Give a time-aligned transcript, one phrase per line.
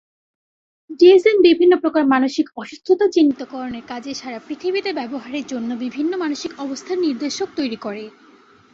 [0.99, 7.49] DSM বিভিন্ন প্রকার মানসিক অসুস্থতা চিহ্নিতকরণের কাজে সারা পৃথিবীতে ব্যবহারের জন্য বিভিন্ন মানসিক অবস্থার নির্দেশক
[7.57, 8.03] তৈরি করে।